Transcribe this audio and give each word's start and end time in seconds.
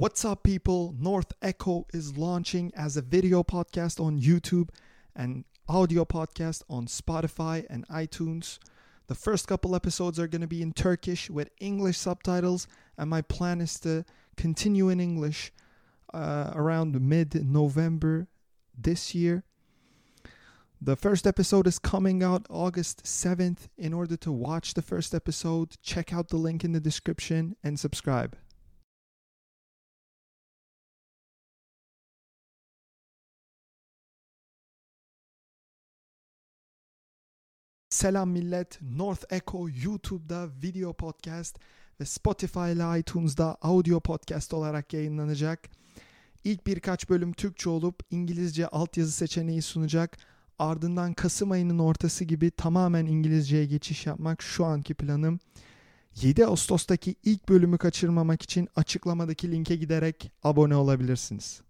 What's 0.00 0.24
up, 0.24 0.44
people? 0.44 0.94
North 0.98 1.34
Echo 1.42 1.86
is 1.92 2.16
launching 2.16 2.72
as 2.74 2.96
a 2.96 3.02
video 3.02 3.42
podcast 3.42 4.02
on 4.02 4.18
YouTube 4.18 4.70
and 5.14 5.44
audio 5.68 6.06
podcast 6.06 6.62
on 6.70 6.86
Spotify 6.86 7.66
and 7.68 7.86
iTunes. 7.88 8.58
The 9.08 9.14
first 9.14 9.46
couple 9.46 9.76
episodes 9.76 10.18
are 10.18 10.26
going 10.26 10.40
to 10.40 10.46
be 10.46 10.62
in 10.62 10.72
Turkish 10.72 11.28
with 11.28 11.50
English 11.60 11.98
subtitles, 11.98 12.66
and 12.96 13.10
my 13.10 13.20
plan 13.20 13.60
is 13.60 13.78
to 13.80 14.06
continue 14.38 14.88
in 14.88 15.00
English 15.00 15.52
uh, 16.14 16.52
around 16.54 16.98
mid 16.98 17.34
November 17.46 18.26
this 18.74 19.14
year. 19.14 19.44
The 20.80 20.96
first 20.96 21.26
episode 21.26 21.66
is 21.66 21.78
coming 21.78 22.22
out 22.22 22.46
August 22.48 23.02
7th. 23.02 23.68
In 23.76 23.92
order 23.92 24.16
to 24.16 24.32
watch 24.32 24.72
the 24.72 24.80
first 24.80 25.14
episode, 25.14 25.76
check 25.82 26.10
out 26.10 26.28
the 26.28 26.38
link 26.38 26.64
in 26.64 26.72
the 26.72 26.80
description 26.80 27.54
and 27.62 27.78
subscribe. 27.78 28.38
Selam 37.90 38.30
millet. 38.30 38.78
North 38.82 39.32
Echo 39.32 39.68
YouTube'da 39.84 40.48
video 40.62 40.92
podcast 40.92 41.58
ve 42.00 42.04
Spotify 42.04 42.72
ile 42.72 43.00
iTunes'da 43.00 43.56
audio 43.62 44.00
podcast 44.00 44.54
olarak 44.54 44.92
yayınlanacak. 44.92 45.68
İlk 46.44 46.66
birkaç 46.66 47.10
bölüm 47.10 47.32
Türkçe 47.32 47.70
olup 47.70 48.00
İngilizce 48.10 48.66
altyazı 48.66 49.12
seçeneği 49.12 49.62
sunacak. 49.62 50.18
Ardından 50.58 51.14
Kasım 51.14 51.50
ayının 51.50 51.78
ortası 51.78 52.24
gibi 52.24 52.50
tamamen 52.50 53.06
İngilizceye 53.06 53.66
geçiş 53.66 54.06
yapmak 54.06 54.42
şu 54.42 54.64
anki 54.64 54.94
planım. 54.94 55.40
7 56.20 56.46
Ağustos'taki 56.46 57.14
ilk 57.24 57.48
bölümü 57.48 57.78
kaçırmamak 57.78 58.42
için 58.42 58.68
açıklamadaki 58.76 59.52
linke 59.52 59.76
giderek 59.76 60.32
abone 60.42 60.76
olabilirsiniz. 60.76 61.62